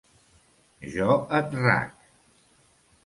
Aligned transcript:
Jo 0.95 1.19
et 1.41 1.53
rac! 1.67 1.93